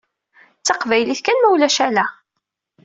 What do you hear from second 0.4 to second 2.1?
D taqbaylit kan mulac ala!